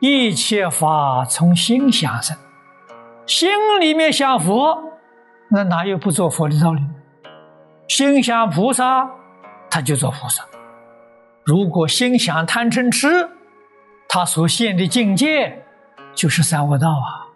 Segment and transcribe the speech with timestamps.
[0.00, 2.34] 一切法从心想生，
[3.26, 4.82] 心里面想佛，
[5.50, 6.80] 那哪有不做佛的道理？
[7.86, 9.10] 心想菩萨，
[9.70, 10.44] 他就做菩萨；
[11.44, 13.28] 如果心想贪嗔痴，
[14.08, 15.62] 他所现的境界
[16.14, 17.28] 就是三恶道啊！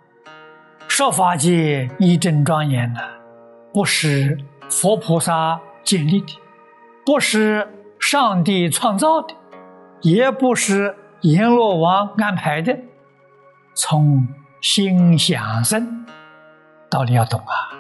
[0.89, 3.01] 说法界一真庄严的，
[3.75, 4.39] 不是
[4.71, 6.39] 佛菩萨建立的，
[7.05, 7.69] 不是
[8.01, 9.35] 上帝创造的，
[10.01, 12.79] 也不是阎罗王安排的，
[13.73, 14.29] 从
[14.61, 16.05] 心想生，
[16.91, 17.73] 道理要懂啊，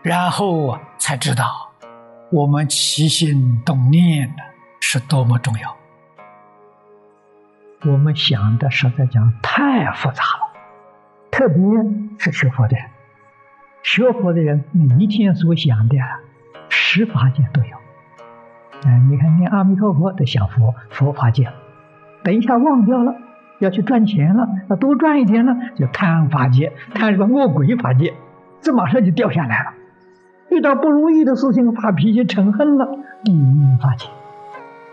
[0.00, 1.72] 然后才知道
[2.30, 4.42] 我们起心动念的
[4.80, 5.76] 是多么重要。
[7.84, 10.52] 我们想的实在讲太复杂了，
[11.32, 11.56] 特别
[12.16, 12.88] 是学佛的人，
[13.82, 15.96] 学佛的人每一天所想的
[16.68, 17.76] 十法界都有。
[18.84, 21.52] 嗯，你看念阿弥陀佛的想佛佛法界，
[22.22, 23.14] 等一下忘掉了，
[23.58, 28.14] 要去赚钱了，要多赚一点了，就贪法界，贪什么恶鬼法界，
[28.60, 29.72] 这马上就掉下来了。
[30.50, 32.86] 遇到不如意的事情发脾气嗔恨了，
[33.24, 34.06] 地狱法界。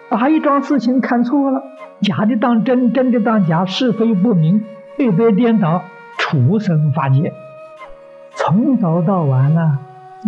[0.10, 1.62] 把一桩事情看错了，
[2.02, 4.64] 假的当真，真的当假，是非不明，
[4.98, 5.84] 黑白颠倒，
[6.18, 7.34] 畜生法界。
[8.36, 9.80] 从早到晚啊，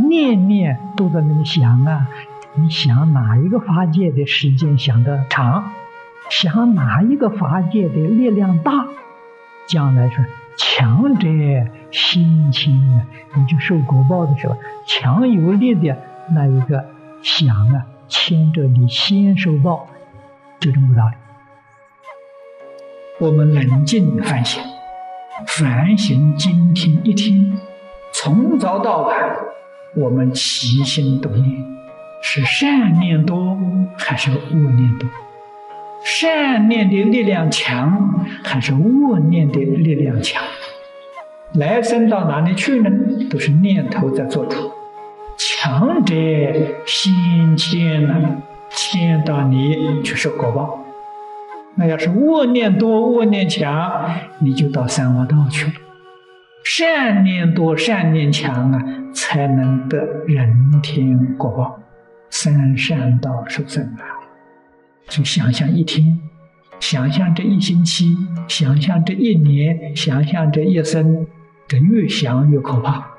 [0.09, 2.07] 念念都在那里想啊，
[2.55, 5.63] 你想哪一个法界的时间想得长，
[6.31, 8.87] 想哪一个法界的力量大，
[9.67, 10.23] 将来说
[10.57, 11.27] 强者
[11.91, 14.55] 心轻啊，你就受果报的时候，
[14.88, 15.97] 强有力的
[16.33, 16.85] 那一个
[17.21, 17.85] 想啊。
[18.07, 19.88] 牵着你先受报，
[20.59, 21.15] 就这么个道理。
[23.19, 24.61] 我们冷静反省，
[25.47, 27.57] 反省今天一天，
[28.13, 29.17] 从早到晚，
[29.95, 31.63] 我们起心动念
[32.22, 33.57] 是善念多
[33.97, 35.09] 还是恶念多？
[36.03, 40.41] 善念的力量强还是恶念的力量强？
[41.53, 42.89] 来生到哪里去呢？
[43.29, 44.72] 都是念头在做主。
[45.38, 46.16] 强者
[46.85, 50.85] 先迁呢，迁到你去受果报。
[51.75, 55.73] 那要是恶念多、恶念强，你就到三恶道去了。
[56.63, 58.81] 善念多、善念强啊，
[59.13, 59.97] 才能得
[60.28, 61.79] 人天果报，
[62.29, 64.20] 三善道受生啊。
[65.11, 66.17] 就想象一天，
[66.79, 68.16] 想象这一星期，
[68.47, 71.27] 想象这一年，想象这一生，
[71.67, 73.11] 这越想越可怕。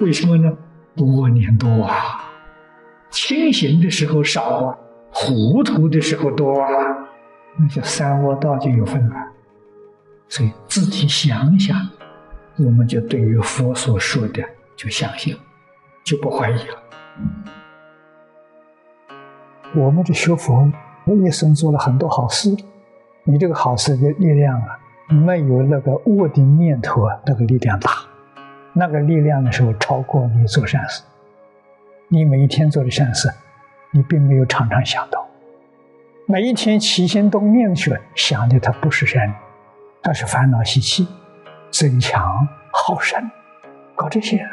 [0.00, 0.52] 为什么呢？
[0.96, 2.28] 多年多啊，
[3.10, 4.76] 清醒的时候少啊，
[5.12, 6.68] 糊涂的时候多啊，
[7.56, 9.14] 那叫三恶道就有份了。
[10.28, 11.78] 所以自己想想，
[12.56, 14.42] 我们就对于佛所说的
[14.74, 15.36] 就相信，
[16.02, 16.82] 就不怀疑了。
[19.76, 20.68] 我们这学佛，
[21.04, 22.54] 我一生做了很多好事，
[23.24, 24.78] 你这个好事的力量啊，
[25.08, 27.90] 没有那个恶的念头啊，那个力量大。
[28.72, 31.02] 那个力量的时候，超过你做善事。
[32.08, 33.28] 你每一天做的善事，
[33.90, 35.26] 你并没有常常想到。
[36.26, 39.34] 每一天起心动念去想的，它不是善，
[40.02, 41.08] 它是烦恼习气、
[41.72, 43.28] 增强好胜，
[43.96, 44.46] 搞这些。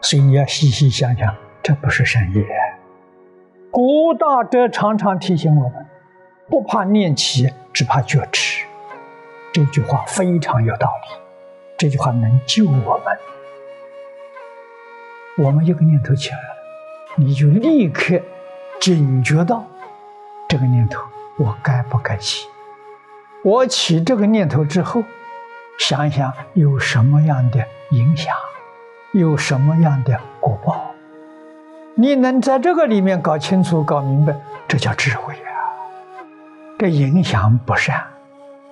[0.00, 1.32] 所以你要细细想想，
[1.62, 2.44] 这不是善业。
[3.76, 5.86] 古大德常常提醒我们：
[6.48, 8.64] 不怕念起，只怕觉迟。
[9.52, 11.20] 这句话非常有道理。
[11.76, 13.18] 这句话能救我们。
[15.36, 16.56] 我们一个念头起来了，
[17.16, 18.18] 你就立刻
[18.80, 19.62] 警觉到
[20.48, 21.02] 这个念头，
[21.36, 22.48] 我该不该起？
[23.44, 25.04] 我起这个念头之后，
[25.78, 28.34] 想一想有什么样的影响，
[29.12, 30.85] 有什么样的果报？
[31.98, 35.48] 你能在这个里面搞清楚、搞明白，这叫智慧啊！
[36.78, 38.04] 这影响不善，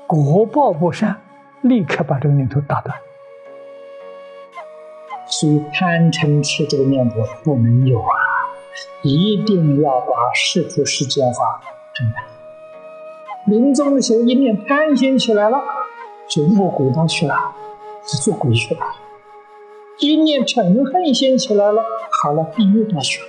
[0.06, 1.16] 果报不善。
[1.62, 2.94] 立刻把这个念头打断。
[5.26, 8.12] 所以贪嗔痴这个念头不能有啊！
[9.00, 11.62] 一定要把世出世间法
[11.94, 12.22] 正办。
[13.46, 15.58] 临终的时候一念贪心起来了，
[16.28, 17.34] 就入鬼道去了，
[18.06, 18.82] 就做鬼去了；
[20.00, 21.82] 一念嗔恨心起来了，
[22.22, 23.26] 好了，地狱道去了；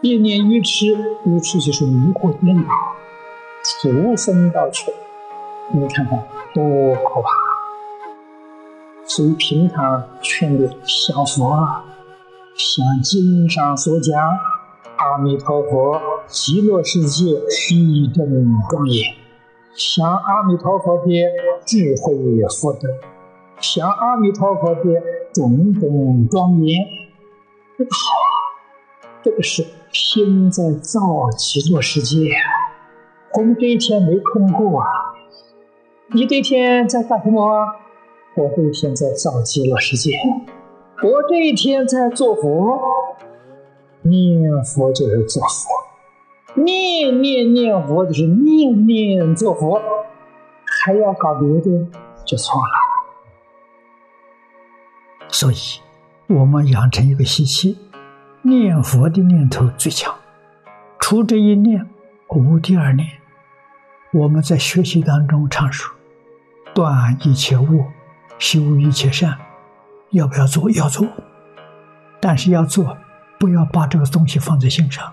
[0.00, 0.86] 一念愚痴，
[1.26, 2.70] 愚痴就是迷惑颠倒，
[3.82, 4.92] 畜生道去。
[5.72, 6.18] 你看看。
[6.52, 7.28] 多可怕！
[9.06, 11.56] 所以平常劝你想佛，
[12.56, 14.18] 想经上所讲，
[14.96, 17.40] 阿弥陀佛，极乐世界
[17.72, 18.26] 一真
[18.68, 19.14] 庄严，
[19.76, 21.12] 想阿弥陀佛的
[21.64, 22.14] 智慧
[22.48, 22.88] 福德，
[23.60, 24.82] 想阿弥陀佛的
[25.32, 26.86] 种种庄严，
[27.78, 28.30] 这个好啊！
[29.22, 32.40] 这个是拼在造极乐世界啊！
[33.34, 34.86] 我们这一天没空过啊！
[36.12, 37.40] 你这一天在干什么？
[38.36, 40.12] 我这一天在造极乐世界。
[41.02, 42.78] 我这一天在做佛，
[44.02, 49.80] 念佛就是做佛，念念念佛就是念念做佛，
[50.84, 51.86] 还要搞别的
[52.24, 52.79] 就错了。
[55.30, 55.56] 所以，
[56.26, 57.78] 我们养成一个习气，
[58.42, 60.14] 念佛的念头最强，
[60.98, 61.86] 除这一念，
[62.28, 63.08] 无第二念。
[64.12, 65.94] 我们在学习当中常说
[66.74, 67.86] ：“断一切恶，
[68.38, 69.36] 修一切善。”
[70.10, 70.68] 要不要做？
[70.72, 71.06] 要做，
[72.20, 72.98] 但是要做，
[73.38, 75.12] 不要把这个东西放在心上。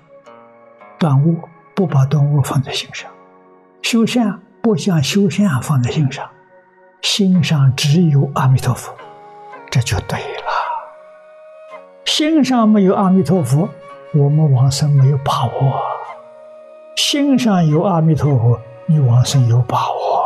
[0.98, 3.08] 断恶不把断恶放在心上，
[3.84, 6.28] 修善不将修善放在心上，
[7.04, 8.92] 心上只有阿弥陀佛，
[9.70, 10.52] 这就对了。
[12.06, 13.70] 心上没有阿弥陀佛，
[14.14, 15.74] 我们往生没有把握；
[16.96, 20.26] 心上有阿弥陀佛，你往生有把握。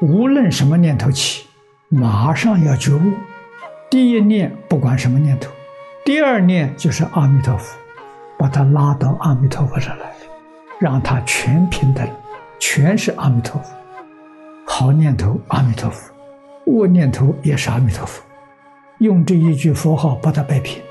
[0.00, 1.46] 无论什么念头起。
[1.90, 3.12] 马上要觉悟，
[3.88, 5.48] 第一念不管什么念头，
[6.04, 7.76] 第二念就是阿弥陀佛，
[8.36, 10.12] 把他拉到阿弥陀佛这来，
[10.80, 12.08] 让他全平等，
[12.58, 13.70] 全是阿弥陀佛。
[14.66, 16.12] 好念头阿弥陀佛，
[16.66, 18.22] 恶念头也是阿弥陀佛，
[18.98, 20.82] 用这一句佛号把它摆平。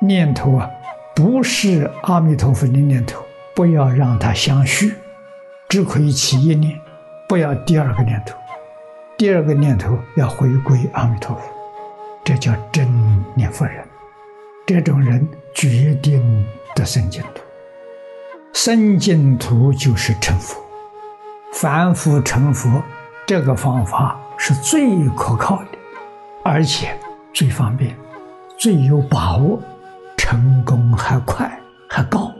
[0.00, 0.70] 念头啊，
[1.14, 3.22] 不是阿弥陀佛的念头，
[3.54, 4.94] 不要让它相续，
[5.68, 6.78] 只可以起一念，
[7.28, 8.34] 不要第二个念头。
[9.18, 11.42] 第二个念头要回归阿弥陀佛，
[12.24, 12.88] 这叫真
[13.34, 13.84] 念佛人。
[14.66, 17.42] 这种人决定得生净土，
[18.54, 20.58] 生净土就是成佛。
[21.52, 22.82] 凡夫成佛，
[23.26, 25.78] 这个方法是最可靠的，
[26.42, 26.96] 而且
[27.30, 27.94] 最方便、
[28.56, 29.60] 最有把握，
[30.16, 31.46] 成功还快
[31.90, 32.32] 还高。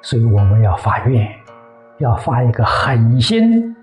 [0.00, 1.28] 所以我们要发愿，
[1.98, 3.76] 要发一个狠心。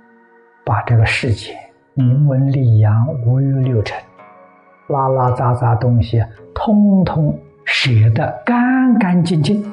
[0.65, 1.55] 把这个世界
[1.93, 3.95] 名闻利养五欲六尘，
[4.87, 6.23] 拉拉杂杂东西，
[6.55, 9.63] 通通舍得干干净净，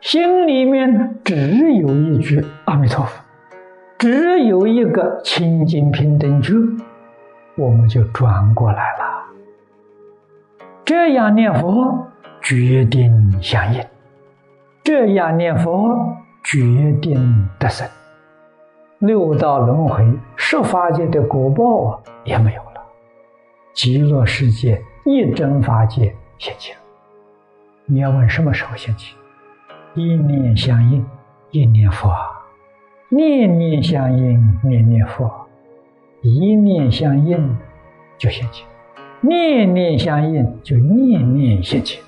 [0.00, 3.22] 心里面只有一句阿弥陀佛，
[4.00, 6.54] 只有一个清净平等觉，
[7.54, 9.26] 我们就转过来了。
[10.86, 12.06] 这样念佛，
[12.40, 13.82] 决定相应；
[14.82, 17.86] 这样念佛，决定得生。
[19.00, 20.02] 六道轮回，
[20.34, 22.80] 十法界的果报啊也没有了，
[23.74, 26.72] 极乐世界一真法界现起。
[27.84, 29.14] 你要问什么时候现起？
[29.92, 31.04] 一念相应，
[31.50, 32.08] 一念佛；
[33.12, 35.28] 念念相应，念念佛。
[36.22, 37.56] 一念相应
[38.16, 38.64] 就现前，
[39.20, 42.00] 念念相应就念念现前。